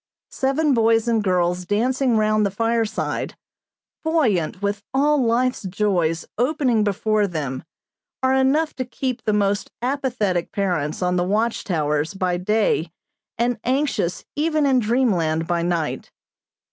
[0.31, 3.37] Seven boys and girls dancing round the fireside,
[4.03, 7.63] buoyant with all life's joys opening before them,
[8.23, 12.91] are enough to keep the most apathetic parents on the watch towers by day
[13.37, 16.09] and anxious even in dreamland by night.